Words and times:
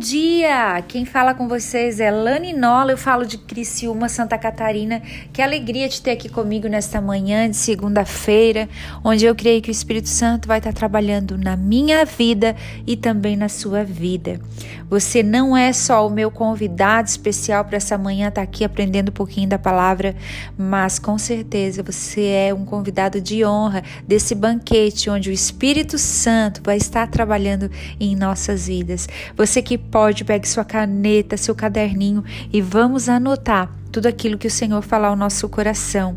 Dia! 0.00 0.82
Quem 0.88 1.04
fala 1.04 1.34
com 1.34 1.46
vocês 1.46 2.00
é 2.00 2.10
Lani 2.10 2.54
Nola, 2.54 2.90
eu 2.90 2.96
falo 2.96 3.26
de 3.26 3.36
Criciúma, 3.36 4.08
Santa 4.08 4.38
Catarina. 4.38 5.02
Que 5.30 5.42
alegria 5.42 5.90
de 5.90 6.00
ter 6.00 6.12
aqui 6.12 6.26
comigo 6.26 6.66
nesta 6.68 7.02
manhã 7.02 7.50
de 7.50 7.56
segunda-feira, 7.56 8.66
onde 9.04 9.26
eu 9.26 9.34
creio 9.34 9.60
que 9.60 9.68
o 9.68 9.70
Espírito 9.70 10.08
Santo 10.08 10.48
vai 10.48 10.56
estar 10.56 10.72
trabalhando 10.72 11.36
na 11.36 11.54
minha 11.54 12.06
vida 12.06 12.56
e 12.86 12.96
também 12.96 13.36
na 13.36 13.50
sua 13.50 13.84
vida. 13.84 14.40
Você 14.88 15.22
não 15.22 15.54
é 15.54 15.70
só 15.70 16.06
o 16.06 16.10
meu 16.10 16.30
convidado 16.30 17.06
especial 17.06 17.66
para 17.66 17.76
essa 17.76 17.98
manhã 17.98 18.28
estar 18.28 18.40
aqui 18.40 18.64
aprendendo 18.64 19.10
um 19.10 19.12
pouquinho 19.12 19.50
da 19.50 19.58
palavra, 19.58 20.16
mas 20.56 20.98
com 20.98 21.18
certeza 21.18 21.82
você 21.82 22.24
é 22.48 22.54
um 22.54 22.64
convidado 22.64 23.20
de 23.20 23.44
honra 23.44 23.84
desse 24.08 24.34
banquete 24.34 25.10
onde 25.10 25.28
o 25.28 25.32
Espírito 25.32 25.98
Santo 25.98 26.62
vai 26.64 26.78
estar 26.78 27.06
trabalhando 27.06 27.70
em 28.00 28.16
nossas 28.16 28.66
vidas. 28.66 29.06
Você 29.36 29.60
que 29.60 29.76
pode, 29.90 30.24
pegue 30.24 30.48
sua 30.48 30.64
caneta, 30.64 31.36
seu 31.36 31.54
caderninho 31.54 32.24
e 32.52 32.60
vamos 32.60 33.08
anotar 33.08 33.70
tudo 33.90 34.06
aquilo 34.06 34.38
que 34.38 34.46
o 34.46 34.50
Senhor 34.50 34.80
falar 34.82 35.08
ao 35.08 35.16
nosso 35.16 35.48
coração. 35.48 36.16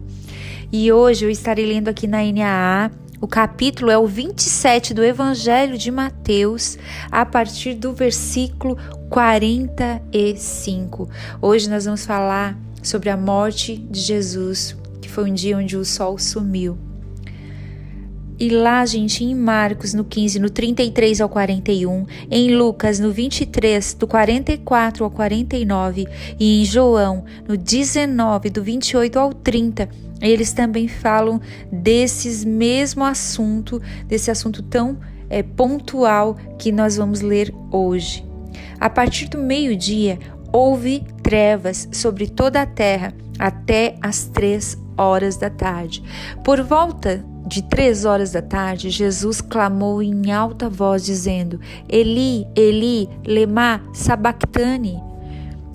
E 0.72 0.91
hoje 0.91 1.26
eu 1.26 1.30
estarei 1.30 1.66
lendo 1.66 1.88
aqui 1.88 2.08
na 2.08 2.20
NAA. 2.23 2.91
O 3.20 3.27
capítulo 3.27 3.90
é 3.90 3.98
o 3.98 4.05
27 4.05 4.94
do 4.94 5.04
Evangelho 5.04 5.77
de 5.77 5.90
Mateus, 5.90 6.77
a 7.09 7.26
partir 7.26 7.73
do 7.73 7.94
versículo 7.94 8.77
45. 9.09 11.10
Hoje 11.41 11.70
nós 11.70 11.85
vamos 11.85 12.05
falar 12.05 12.58
sobre 12.82 13.10
a 13.10 13.15
morte 13.15 13.77
de 13.77 13.99
Jesus, 13.99 14.76
que 15.02 15.10
foi 15.10 15.30
um 15.30 15.34
dia 15.34 15.58
onde 15.58 15.77
o 15.77 15.85
sol 15.85 16.18
sumiu. 16.18 16.77
E 18.39 18.49
lá, 18.49 18.85
gente, 18.85 19.23
em 19.23 19.35
Marcos, 19.35 19.93
no 19.93 20.03
15, 20.03 20.39
no 20.39 20.49
33 20.49 21.21
ao 21.21 21.29
41, 21.29 22.05
em 22.31 22.55
Lucas, 22.55 22.99
no 22.99 23.12
23, 23.12 23.93
do 23.93 24.07
44 24.07 25.03
ao 25.03 25.12
49, 25.12 26.07
e 26.40 26.62
em 26.62 26.65
João, 26.65 27.25
no 27.48 27.55
19, 27.55 28.49
do 28.49 28.63
28 28.63 29.20
ao 29.20 29.34
30, 29.34 29.87
eles 30.20 30.51
também 30.51 30.87
falam 30.87 31.40
desses 31.71 32.43
mesmo 32.43 33.03
assunto, 33.03 33.81
desse 34.07 34.31
assunto 34.31 34.63
tão 34.63 34.97
é, 35.29 35.43
pontual 35.43 36.35
que 36.57 36.71
nós 36.71 36.97
vamos 36.97 37.21
ler 37.21 37.53
hoje. 37.71 38.25
A 38.79 38.90
partir 38.90 39.27
do 39.27 39.37
meio-dia, 39.37 40.18
houve 40.51 41.03
trevas 41.21 41.87
sobre 41.91 42.27
toda 42.27 42.62
a 42.62 42.65
terra 42.65 43.13
até 43.37 43.95
as 44.01 44.25
três 44.25 44.77
horas 44.97 45.37
da 45.37 45.49
tarde. 45.49 46.03
Por 46.43 46.62
volta 46.63 47.25
de 47.46 47.62
três 47.62 48.05
horas 48.05 48.32
da 48.32 48.41
tarde, 48.41 48.90
Jesus 48.90 49.41
clamou 49.41 50.02
em 50.02 50.32
alta 50.32 50.70
voz, 50.70 51.05
dizendo: 51.05 51.60
Eli, 51.90 52.48
Eli, 52.55 53.10
lema 53.26 53.82
sabachthani. 53.94 55.02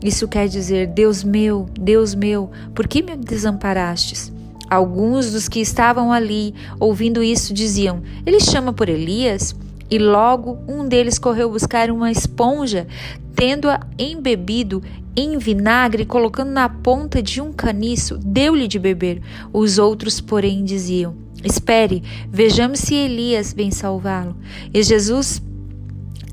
Isso 0.02 0.26
quer 0.28 0.48
dizer: 0.48 0.86
Deus 0.88 1.22
meu, 1.22 1.66
Deus 1.78 2.14
meu, 2.14 2.50
por 2.74 2.86
que 2.86 3.02
me 3.02 3.16
desamparastes? 3.16 4.32
Alguns 4.70 5.32
dos 5.32 5.48
que 5.48 5.60
estavam 5.60 6.12
ali, 6.12 6.54
ouvindo 6.78 7.22
isso, 7.22 7.52
diziam: 7.52 8.02
Ele 8.24 8.40
chama 8.40 8.72
por 8.72 8.88
Elias? 8.88 9.54
E 9.90 9.98
logo 9.98 10.58
um 10.68 10.86
deles 10.86 11.18
correu 11.18 11.50
buscar 11.50 11.90
uma 11.90 12.10
esponja, 12.10 12.86
tendo-a 13.34 13.80
embebido 13.98 14.82
em 15.16 15.36
vinagre, 15.38 16.04
colocando 16.04 16.50
na 16.50 16.68
ponta 16.68 17.22
de 17.22 17.40
um 17.40 17.52
caniço, 17.52 18.18
deu-lhe 18.18 18.68
de 18.68 18.78
beber. 18.78 19.20
Os 19.52 19.78
outros, 19.78 20.20
porém, 20.20 20.62
diziam: 20.64 21.16
Espere, 21.42 22.02
vejamos 22.30 22.80
se 22.80 22.94
Elias 22.94 23.52
vem 23.52 23.70
salvá-lo. 23.70 24.36
E 24.72 24.82
Jesus, 24.82 25.42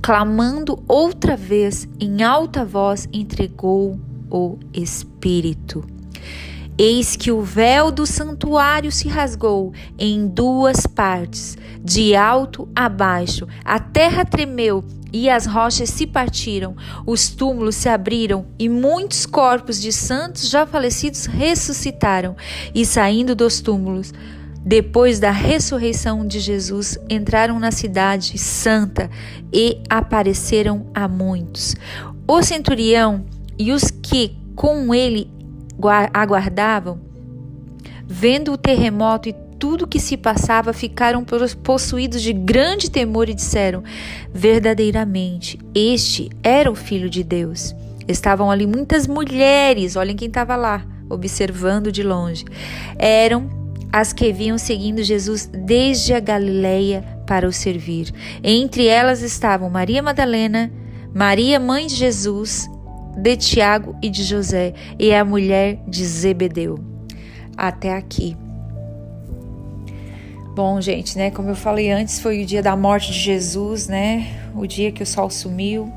clamando 0.01 0.83
outra 0.87 1.35
vez 1.35 1.87
em 1.99 2.23
alta 2.23 2.65
voz, 2.65 3.07
entregou 3.13 3.99
o 4.29 4.57
Espírito. 4.73 5.83
Eis 6.77 7.15
que 7.15 7.31
o 7.31 7.41
véu 7.41 7.89
do 7.89 8.05
santuário 8.05 8.91
se 8.91 9.07
rasgou 9.07 9.73
em 9.97 10.27
duas 10.27 10.85
partes, 10.85 11.57
de 11.81 12.15
alto 12.15 12.67
a 12.75 12.89
baixo. 12.89 13.47
A 13.63 13.79
terra 13.79 14.25
tremeu 14.25 14.83
e 15.13 15.29
as 15.29 15.45
rochas 15.45 15.89
se 15.89 16.05
partiram, 16.05 16.75
os 17.05 17.29
túmulos 17.29 17.75
se 17.75 17.87
abriram 17.87 18.45
e 18.59 18.67
muitos 18.67 19.25
corpos 19.25 19.79
de 19.79 19.93
santos 19.93 20.49
já 20.49 20.65
falecidos 20.65 21.25
ressuscitaram 21.25 22.35
e 22.73 22.85
saindo 22.85 23.33
dos 23.33 23.61
túmulos 23.61 24.11
depois 24.65 25.19
da 25.19 25.29
ressurreição 25.29 26.25
de 26.25 26.39
Jesus, 26.39 26.97
entraram 27.07 27.59
na 27.59 27.71
cidade 27.71 28.35
santa 28.39 29.11
e 29.53 29.83
apareceram 29.87 30.87
a 30.91 31.07
muitos. 31.07 31.75
O 32.27 32.41
centurião 32.41 33.23
e 33.59 33.71
os 33.71 33.91
que 33.91 34.35
com 34.55 34.91
ele 34.91 35.29
aguardavam, 36.13 36.99
vendo 38.05 38.51
o 38.51 38.57
terremoto 38.57 39.29
e 39.29 39.35
tudo 39.57 39.87
que 39.87 39.99
se 39.99 40.17
passava, 40.17 40.73
ficaram 40.73 41.25
possuídos 41.63 42.21
de 42.21 42.33
grande 42.33 42.89
temor 42.89 43.29
e 43.29 43.33
disseram: 43.33 43.83
Verdadeiramente, 44.33 45.59
este 45.73 46.29
era 46.43 46.71
o 46.71 46.75
Filho 46.75 47.09
de 47.09 47.23
Deus. 47.23 47.73
Estavam 48.07 48.51
ali 48.51 48.67
muitas 48.67 49.07
mulheres, 49.07 49.95
olhem 49.95 50.15
quem 50.15 50.27
estava 50.27 50.55
lá, 50.55 50.85
observando 51.09 51.91
de 51.91 52.03
longe. 52.03 52.45
Eram 52.97 53.49
as 53.91 54.13
que 54.13 54.31
vinham 54.31 54.57
seguindo 54.57 55.01
Jesus 55.01 55.49
desde 55.51 56.13
a 56.13 56.19
Galileia 56.19 57.03
para 57.25 57.47
o 57.47 57.53
servir. 57.53 58.13
Entre 58.43 58.85
elas 58.87 59.21
estavam 59.21 59.69
Maria 59.69 60.03
Madalena, 60.03 60.71
Maria, 61.13 61.59
mãe 61.59 61.87
de 61.87 61.95
Jesus, 61.95 62.69
de 63.17 63.37
Tiago 63.37 63.95
e 64.01 64.09
de 64.09 64.23
José, 64.23 64.73
e 64.99 65.13
a 65.13 65.23
mulher 65.23 65.79
de 65.87 66.05
Zebedeu. 66.05 66.79
Até 67.57 67.95
aqui. 67.95 68.35
Bom, 70.55 70.79
gente, 70.79 71.17
né? 71.17 71.31
Como 71.31 71.49
eu 71.49 71.55
falei 71.55 71.91
antes, 71.91 72.19
foi 72.19 72.41
o 72.41 72.45
dia 72.45 72.63
da 72.63 72.75
morte 72.75 73.11
de 73.11 73.19
Jesus, 73.19 73.87
né? 73.87 74.51
O 74.55 74.65
dia 74.65 74.91
que 74.91 75.03
o 75.03 75.05
sol 75.05 75.29
sumiu. 75.29 75.91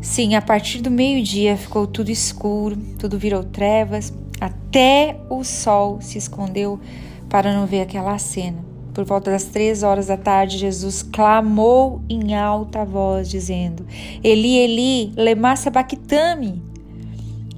Sim, 0.00 0.34
a 0.34 0.42
partir 0.42 0.80
do 0.80 0.90
meio-dia 0.90 1.56
ficou 1.56 1.86
tudo 1.86 2.10
escuro, 2.10 2.76
tudo 2.98 3.18
virou 3.18 3.42
trevas. 3.42 4.12
Até 4.40 5.16
o 5.28 5.44
sol 5.44 6.00
se 6.00 6.18
escondeu 6.18 6.80
para 7.28 7.52
não 7.52 7.66
ver 7.66 7.82
aquela 7.82 8.18
cena. 8.18 8.71
Por 8.94 9.04
volta 9.04 9.30
das 9.30 9.44
três 9.44 9.82
horas 9.82 10.06
da 10.06 10.16
tarde, 10.16 10.58
Jesus 10.58 11.02
clamou 11.02 12.02
em 12.08 12.34
alta 12.34 12.84
voz, 12.84 13.28
dizendo: 13.28 13.86
Eli, 14.22 14.56
Eli, 14.58 15.12
lema 15.16 15.56
sabachthani. 15.56 16.62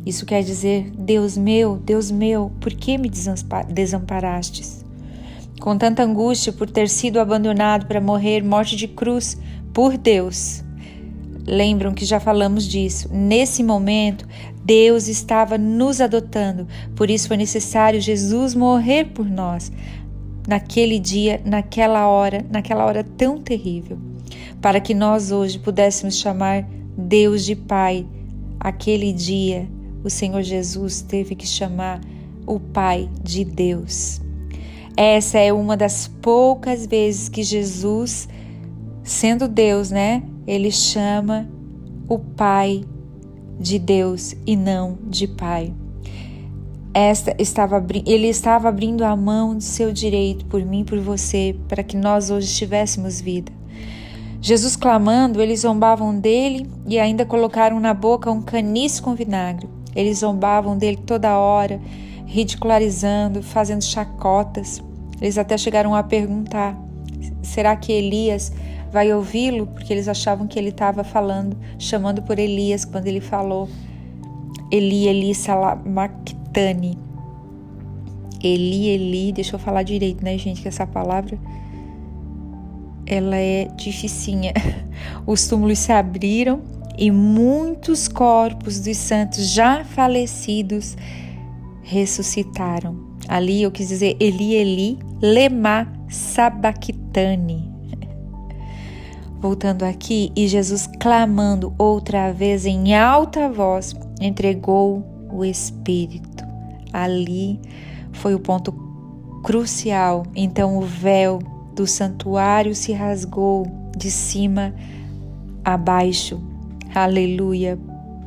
Isso 0.07 0.25
quer 0.25 0.43
dizer: 0.43 0.91
Deus 0.97 1.37
meu, 1.37 1.77
Deus 1.77 2.11
meu, 2.11 2.53
por 2.61 2.73
que 2.73 2.97
me 2.97 3.11
desamparastes? 3.69 4.85
Com 5.61 5.77
tanta 5.77 6.03
angústia 6.03 6.53
por 6.53 6.71
ter 6.71 6.89
sido 6.89 7.19
abandonado 7.19 7.87
para 7.87 8.01
morrer 8.01 8.43
morte 8.43 8.77
de 8.77 8.87
cruz 8.87 9.37
por 9.73 9.97
Deus, 9.97 10.65
Lembram 11.47 11.93
que 11.93 12.05
já 12.07 12.19
falamos 12.19 12.67
disso. 12.67 13.09
Nesse 13.13 13.63
momento, 13.63 14.27
Deus 14.65 15.09
estava 15.09 15.59
nos 15.59 16.01
adotando, 16.01 16.67
por 16.97 17.11
isso 17.11 17.29
foi 17.29 17.37
necessário 17.37 18.01
Jesus 18.01 18.55
morrer 18.55 19.11
por 19.13 19.27
nós, 19.27 19.71
naquele 20.47 20.99
dia, 20.99 21.41
naquela 21.45 22.07
hora, 22.09 22.45
naquela 22.51 22.85
hora 22.85 23.03
tão 23.03 23.41
terrível, 23.41 23.99
para 24.61 24.81
que 24.81 24.95
nós 24.95 25.33
hoje 25.33 25.59
pudéssemos 25.59 26.19
chamar 26.19 26.69
Deus 26.97 27.45
de 27.45 27.57
Pai. 27.57 28.07
Aquele 28.61 29.13
dia, 29.13 29.69
o 30.03 30.11
Senhor 30.11 30.43
Jesus 30.43 31.03
teve 31.03 31.35
que 31.35 31.47
chamar 31.47 32.01
o 32.47 32.61
Pai 32.61 33.09
de 33.23 33.45
Deus. 33.45 34.21
Essa 34.97 35.39
é 35.39 35.53
uma 35.53 35.77
das 35.77 36.07
poucas 36.07 36.87
vezes 36.87 37.29
que 37.29 37.43
Jesus, 37.43 38.29
sendo 39.03 39.49
Deus, 39.49 39.91
né, 39.91 40.23
ele 40.47 40.71
chama 40.71 41.49
o 42.09 42.19
Pai 42.19 42.85
de 43.59 43.79
Deus 43.79 44.37
e 44.47 44.57
não 44.57 44.99
de 45.09 45.27
Pai. 45.27 45.73
Esta 46.95 47.35
estava, 47.41 47.85
ele 48.07 48.29
estava 48.29 48.69
abrindo 48.69 49.05
a 49.05 49.17
mão 49.17 49.59
de 49.59 49.65
seu 49.65 49.93
direito 49.93 50.47
por 50.47 50.65
mim 50.65 50.85
por 50.85 51.01
você, 51.01 51.57
para 51.69 51.83
que 51.83 51.97
nós 51.97 52.31
hoje 52.31 52.55
tivéssemos 52.55 53.21
vida. 53.21 53.51
Jesus 54.41 54.77
clamando, 54.77 55.43
eles 55.43 55.63
zombavam 55.63 56.17
dele 56.17 56.71
e 56.87 56.97
ainda 57.01 57.27
colocaram 57.27 57.81
na 57.81 57.93
boca 57.93 58.31
um 58.31 58.41
caniço 58.41 59.03
com 59.03 59.13
vinagre. 59.13 59.69
Eles 59.97 60.19
zombavam 60.19 60.79
dele 60.79 60.99
toda 60.99 61.37
hora, 61.37 61.81
ridicularizando, 62.27 63.43
fazendo 63.43 63.83
chacotas. 63.83 64.81
Eles 65.21 65.37
até 65.37 65.59
chegaram 65.59 65.97
a 65.97 66.03
perguntar: 66.05 66.79
será 67.43 67.75
que 67.75 67.91
Elias 67.91 68.53
vai 68.93 69.13
ouvi-lo, 69.13 69.67
porque 69.67 69.93
eles 69.93 70.07
achavam 70.07 70.47
que 70.47 70.57
ele 70.57 70.69
estava 70.69 71.03
falando, 71.03 71.57
chamando 71.77 72.23
por 72.23 72.39
Elias, 72.39 72.85
quando 72.85 73.09
ele 73.09 73.21
falou 73.21 73.69
Eli, 74.71 75.09
Eli, 75.09 75.35
Salamactani. 76.55 76.99
Eli, 78.43 78.89
Eli, 78.89 79.33
deixa 79.33 79.57
eu 79.57 79.59
falar 79.59 79.83
direito, 79.83 80.23
né, 80.23 80.37
gente, 80.39 80.63
que 80.63 80.69
essa 80.69 80.87
palavra 80.87 81.39
ela 83.07 83.37
é 83.37 83.67
dificinha. 83.77 84.53
Os 85.27 85.47
túmulos 85.49 85.79
se 85.79 85.93
abriram 85.93 86.63
e 86.97 87.11
muitos 87.11 88.07
corpos 88.07 88.81
dos 88.81 88.97
santos 88.97 89.49
já 89.51 89.85
falecidos 89.85 90.97
ressuscitaram. 91.83 93.15
Ali 93.29 93.63
eu 93.63 93.71
quis 93.71 93.89
dizer 93.89 94.17
Eli, 94.21 94.55
Eli, 94.55 94.99
lema 95.21 95.91
sabachthani. 96.09 97.73
Voltando 99.41 99.83
aqui, 99.83 100.31
e 100.37 100.47
Jesus 100.47 100.87
clamando 101.01 101.75
outra 101.79 102.33
vez 102.33 102.65
em 102.65 102.95
alta 102.95 103.51
voz, 103.51 103.95
entregou 104.21 105.03
o 105.31 105.45
Espírito. 105.45 106.34
Ali 106.95 107.61
foi 108.13 108.35
o 108.35 108.39
ponto 108.39 108.73
crucial. 109.43 110.25
Então 110.35 110.79
o 110.79 110.83
véu 110.83 111.41
do 111.75 111.87
santuário 111.87 112.75
se 112.75 112.93
rasgou 112.93 113.67
de 113.97 114.11
cima 114.11 114.73
a 115.65 115.77
baixo. 115.77 116.41
Aleluia. 116.95 117.79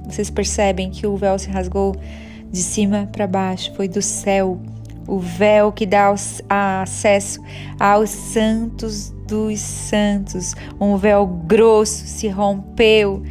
Vocês 0.06 0.30
percebem 0.30 0.90
que 0.90 1.08
o 1.08 1.16
véu 1.16 1.40
se 1.40 1.50
rasgou 1.50 1.96
de 2.52 2.62
cima 2.62 3.08
para 3.12 3.26
baixo, 3.26 3.74
foi 3.76 3.88
do 3.88 4.02
céu. 4.02 4.60
O 5.08 5.20
véu 5.20 5.72
que 5.72 5.86
dá 5.86 6.14
acesso 6.50 7.42
aos 7.80 8.10
santos 8.10 9.14
dos 9.28 9.60
santos. 9.60 10.56
Um 10.80 10.98
véu 10.98 11.26
grosso 11.26 12.06
se 12.06 12.28
rompeu. 12.28 13.24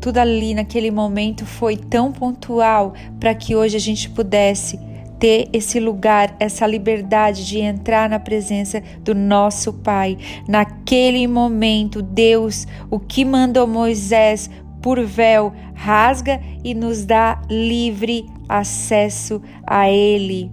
Tudo 0.00 0.18
ali 0.18 0.54
naquele 0.54 0.90
momento 0.90 1.44
foi 1.44 1.76
tão 1.76 2.10
pontual 2.10 2.94
para 3.18 3.34
que 3.34 3.54
hoje 3.54 3.76
a 3.76 3.80
gente 3.80 4.08
pudesse 4.08 4.78
ter 5.18 5.50
esse 5.52 5.78
lugar, 5.78 6.34
essa 6.40 6.66
liberdade 6.66 7.46
de 7.46 7.58
entrar 7.58 8.08
na 8.08 8.18
presença 8.18 8.82
do 9.04 9.14
nosso 9.14 9.74
Pai. 9.74 10.16
Naquele 10.48 11.26
momento, 11.26 12.00
Deus, 12.00 12.66
o 12.90 12.98
que 12.98 13.24
mandou 13.24 13.66
Moisés 13.66 14.50
por 14.80 15.04
véu, 15.04 15.52
rasga 15.74 16.40
e 16.64 16.74
nos 16.74 17.04
dá 17.04 17.42
livre 17.50 18.24
acesso 18.48 19.42
a 19.66 19.90
Ele. 19.90 20.50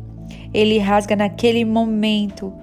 Ele 0.53 0.77
rasga 0.79 1.15
naquele 1.15 1.63
momento 1.63 2.53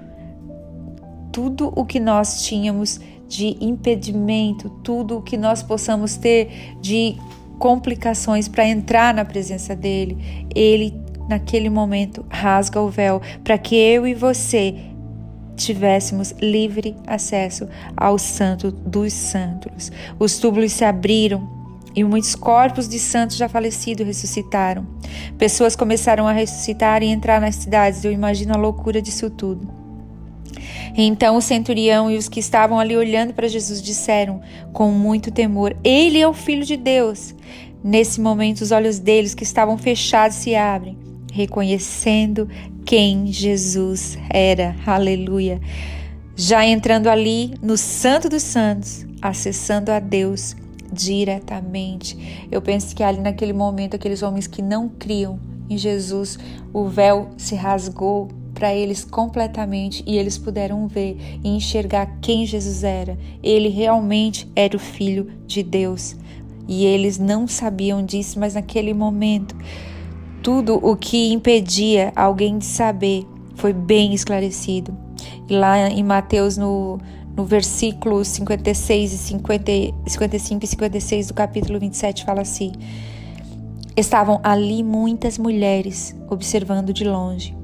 tudo 1.32 1.72
o 1.74 1.84
que 1.84 1.98
nós 1.98 2.44
tínhamos 2.44 3.00
de 3.28 3.56
impedimento, 3.60 4.70
tudo 4.82 5.18
o 5.18 5.22
que 5.22 5.36
nós 5.36 5.62
possamos 5.62 6.16
ter 6.16 6.76
de 6.80 7.16
complicações 7.58 8.48
para 8.48 8.66
entrar 8.66 9.14
na 9.14 9.24
presença 9.24 9.74
dele. 9.74 10.46
Ele 10.54 11.04
naquele 11.28 11.70
momento, 11.70 12.24
rasga 12.28 12.80
o 12.80 12.88
véu 12.88 13.20
para 13.42 13.58
que 13.58 13.74
eu 13.76 14.06
e 14.06 14.14
você 14.14 14.74
tivéssemos 15.56 16.32
livre 16.40 16.96
acesso 17.06 17.68
ao 17.96 18.18
Santo 18.18 18.70
dos 18.70 19.12
Santos. 19.12 19.90
Os 20.18 20.38
túmulos 20.38 20.72
se 20.72 20.84
abriram 20.84 21.48
e 21.94 22.02
muitos 22.02 22.34
corpos 22.34 22.88
de 22.88 22.98
santos 22.98 23.36
já 23.36 23.48
falecidos 23.48 24.04
ressuscitaram. 24.04 24.84
Pessoas 25.38 25.76
começaram 25.76 26.26
a 26.26 26.32
ressuscitar 26.32 27.02
e 27.02 27.06
entrar 27.06 27.40
nas 27.40 27.54
cidades. 27.54 28.04
Eu 28.04 28.10
imagino 28.10 28.52
a 28.52 28.56
loucura 28.56 29.00
disso 29.00 29.30
tudo. 29.30 29.83
Então 30.96 31.36
o 31.36 31.42
centurião 31.42 32.10
e 32.10 32.16
os 32.16 32.28
que 32.28 32.40
estavam 32.40 32.78
ali 32.78 32.96
olhando 32.96 33.34
para 33.34 33.48
Jesus 33.48 33.82
disseram 33.82 34.40
com 34.72 34.90
muito 34.90 35.30
temor: 35.30 35.76
Ele 35.82 36.20
é 36.20 36.28
o 36.28 36.34
Filho 36.34 36.64
de 36.64 36.76
Deus. 36.76 37.34
Nesse 37.82 38.20
momento, 38.20 38.62
os 38.62 38.70
olhos 38.70 38.98
deles 38.98 39.34
que 39.34 39.42
estavam 39.42 39.76
fechados 39.76 40.38
se 40.38 40.54
abrem 40.54 41.04
reconhecendo 41.34 42.48
quem 42.86 43.26
Jesus 43.26 44.16
era. 44.30 44.76
Aleluia. 44.86 45.60
Já 46.36 46.64
entrando 46.64 47.08
ali 47.08 47.54
no 47.60 47.76
Santo 47.76 48.28
dos 48.28 48.44
Santos, 48.44 49.04
acessando 49.20 49.90
a 49.90 49.98
Deus 49.98 50.54
diretamente. 50.92 52.46
Eu 52.52 52.62
penso 52.62 52.94
que 52.94 53.02
ali 53.02 53.20
naquele 53.20 53.52
momento, 53.52 53.96
aqueles 53.96 54.22
homens 54.22 54.46
que 54.46 54.62
não 54.62 54.88
criam 54.88 55.40
em 55.68 55.76
Jesus, 55.76 56.38
o 56.72 56.86
véu 56.86 57.30
se 57.36 57.56
rasgou 57.56 58.28
para 58.54 58.72
eles 58.72 59.04
completamente 59.04 60.02
e 60.06 60.16
eles 60.16 60.38
puderam 60.38 60.86
ver 60.86 61.18
e 61.42 61.48
enxergar 61.48 62.06
quem 62.22 62.46
Jesus 62.46 62.84
era. 62.84 63.18
Ele 63.42 63.68
realmente 63.68 64.48
era 64.54 64.76
o 64.76 64.80
Filho 64.80 65.28
de 65.46 65.62
Deus. 65.62 66.16
E 66.66 66.86
eles 66.86 67.18
não 67.18 67.46
sabiam 67.46 68.02
disso, 68.02 68.38
mas 68.38 68.54
naquele 68.54 68.94
momento 68.94 69.54
tudo 70.42 70.78
o 70.82 70.96
que 70.96 71.32
impedia 71.32 72.12
alguém 72.14 72.58
de 72.58 72.64
saber 72.64 73.26
foi 73.56 73.72
bem 73.72 74.14
esclarecido. 74.14 74.96
Lá 75.50 75.88
em 75.90 76.02
Mateus, 76.02 76.56
no, 76.56 76.98
no 77.36 77.44
versículo 77.44 78.24
56 78.24 79.12
e 79.12 79.18
50, 79.18 79.72
55 80.06 80.64
e 80.64 80.66
56 80.66 81.26
do 81.28 81.34
capítulo 81.34 81.78
27, 81.78 82.24
fala 82.24 82.42
assim: 82.42 82.72
Estavam 83.96 84.40
ali 84.42 84.82
muitas 84.82 85.38
mulheres 85.38 86.16
observando 86.30 86.92
de 86.92 87.04
longe 87.04 87.63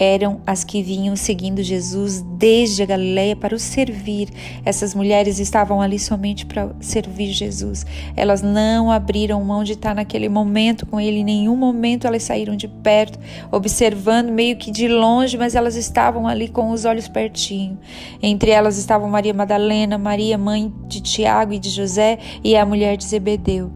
eram 0.00 0.40
as 0.46 0.64
que 0.64 0.82
vinham 0.82 1.14
seguindo 1.14 1.62
Jesus 1.62 2.22
desde 2.38 2.82
a 2.82 2.86
Galileia 2.86 3.36
para 3.36 3.54
o 3.54 3.58
servir. 3.58 4.30
Essas 4.64 4.94
mulheres 4.94 5.38
estavam 5.38 5.82
ali 5.82 5.98
somente 5.98 6.46
para 6.46 6.70
servir 6.80 7.30
Jesus. 7.32 7.84
Elas 8.16 8.40
não 8.40 8.90
abriram 8.90 9.44
mão 9.44 9.62
de 9.62 9.72
estar 9.72 9.94
naquele 9.94 10.30
momento 10.30 10.86
com 10.86 10.98
ele. 10.98 11.18
Em 11.18 11.24
nenhum 11.24 11.54
momento 11.54 12.06
elas 12.06 12.22
saíram 12.22 12.56
de 12.56 12.66
perto, 12.66 13.18
observando 13.52 14.30
meio 14.30 14.56
que 14.56 14.70
de 14.70 14.88
longe, 14.88 15.36
mas 15.36 15.54
elas 15.54 15.76
estavam 15.76 16.26
ali 16.26 16.48
com 16.48 16.70
os 16.70 16.86
olhos 16.86 17.06
pertinho. 17.06 17.78
Entre 18.22 18.50
elas 18.50 18.78
estavam 18.78 19.10
Maria 19.10 19.34
Madalena, 19.34 19.98
Maria, 19.98 20.38
mãe 20.38 20.72
de 20.88 21.02
Tiago 21.02 21.52
e 21.52 21.58
de 21.58 21.68
José, 21.68 22.18
e 22.42 22.56
a 22.56 22.64
mulher 22.64 22.96
de 22.96 23.04
Zebedeu. 23.04 23.70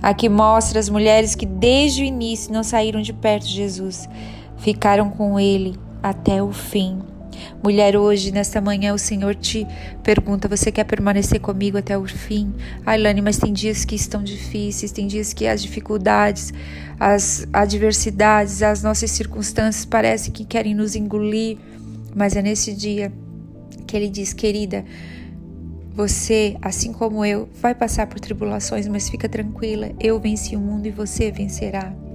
Aqui 0.00 0.28
mostra 0.28 0.78
as 0.78 0.88
mulheres 0.88 1.34
que 1.34 1.44
desde 1.44 2.02
o 2.02 2.04
início 2.04 2.52
não 2.52 2.62
saíram 2.62 3.02
de 3.02 3.12
perto 3.12 3.46
de 3.46 3.54
Jesus 3.54 4.08
ficaram 4.58 5.10
com 5.10 5.38
ele 5.38 5.76
até 6.02 6.42
o 6.42 6.52
fim. 6.52 6.98
Mulher, 7.62 7.96
hoje, 7.96 8.32
nesta 8.32 8.60
manhã, 8.60 8.94
o 8.94 8.98
Senhor 8.98 9.34
te 9.34 9.66
pergunta: 10.02 10.48
você 10.48 10.72
quer 10.72 10.84
permanecer 10.84 11.40
comigo 11.40 11.76
até 11.76 11.96
o 11.96 12.06
fim? 12.06 12.54
Ai, 12.84 12.98
Lani, 12.98 13.20
mas 13.20 13.38
tem 13.38 13.52
dias 13.52 13.84
que 13.84 13.94
estão 13.94 14.22
difíceis, 14.22 14.92
tem 14.92 15.06
dias 15.06 15.32
que 15.32 15.46
as 15.46 15.62
dificuldades, 15.62 16.52
as 16.98 17.46
adversidades, 17.52 18.62
as 18.62 18.82
nossas 18.82 19.10
circunstâncias 19.10 19.84
parecem 19.84 20.32
que 20.32 20.44
querem 20.44 20.74
nos 20.74 20.96
engolir, 20.96 21.58
mas 22.14 22.36
é 22.36 22.42
nesse 22.42 22.74
dia 22.74 23.12
que 23.86 23.96
Ele 23.96 24.08
diz: 24.08 24.32
querida, 24.32 24.84
você, 25.92 26.56
assim 26.60 26.92
como 26.92 27.24
eu, 27.24 27.48
vai 27.60 27.74
passar 27.74 28.06
por 28.06 28.20
tribulações, 28.20 28.86
mas 28.86 29.08
fica 29.08 29.28
tranquila, 29.28 29.90
eu 29.98 30.20
venci 30.20 30.54
o 30.54 30.60
mundo 30.60 30.86
e 30.86 30.90
você 30.90 31.30
vencerá. 31.30 32.05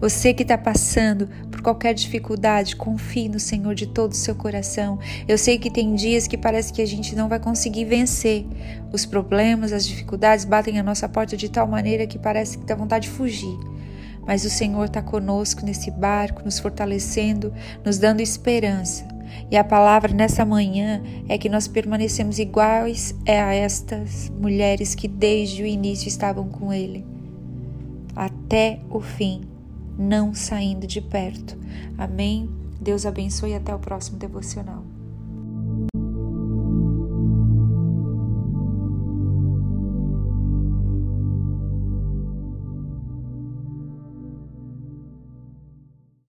Você 0.00 0.34
que 0.34 0.42
está 0.42 0.58
passando 0.58 1.28
por 1.50 1.62
qualquer 1.62 1.94
dificuldade, 1.94 2.76
confie 2.76 3.28
no 3.28 3.40
Senhor 3.40 3.74
de 3.74 3.86
todo 3.86 4.12
o 4.12 4.16
seu 4.16 4.34
coração. 4.34 4.98
Eu 5.26 5.38
sei 5.38 5.58
que 5.58 5.70
tem 5.70 5.94
dias 5.94 6.26
que 6.26 6.36
parece 6.36 6.72
que 6.72 6.82
a 6.82 6.86
gente 6.86 7.14
não 7.14 7.28
vai 7.28 7.38
conseguir 7.38 7.84
vencer. 7.84 8.44
Os 8.92 9.06
problemas, 9.06 9.72
as 9.72 9.86
dificuldades 9.86 10.44
batem 10.44 10.78
a 10.78 10.82
nossa 10.82 11.08
porta 11.08 11.36
de 11.36 11.48
tal 11.48 11.66
maneira 11.66 12.06
que 12.06 12.18
parece 12.18 12.58
que 12.58 12.66
dá 12.66 12.74
vontade 12.74 13.08
de 13.08 13.14
fugir. 13.14 13.56
Mas 14.26 14.44
o 14.44 14.50
Senhor 14.50 14.84
está 14.84 15.02
conosco 15.02 15.64
nesse 15.64 15.90
barco, 15.90 16.42
nos 16.44 16.58
fortalecendo, 16.58 17.52
nos 17.84 17.98
dando 17.98 18.20
esperança. 18.20 19.06
E 19.50 19.56
a 19.56 19.64
palavra 19.64 20.12
nessa 20.12 20.44
manhã 20.44 21.02
é 21.28 21.36
que 21.36 21.48
nós 21.48 21.66
permanecemos 21.68 22.38
iguais 22.38 23.14
a 23.26 23.54
estas 23.54 24.30
mulheres 24.30 24.94
que 24.94 25.08
desde 25.08 25.62
o 25.62 25.66
início 25.66 26.08
estavam 26.08 26.48
com 26.48 26.72
Ele, 26.72 27.04
até 28.14 28.80
o 28.90 29.00
fim 29.00 29.53
não 29.98 30.34
saindo 30.34 30.86
de 30.86 31.00
perto. 31.00 31.56
Amém? 31.96 32.48
Deus 32.80 33.06
abençoe 33.06 33.50
e 33.50 33.54
até 33.54 33.74
o 33.74 33.78
próximo 33.78 34.18
devocional. 34.18 34.93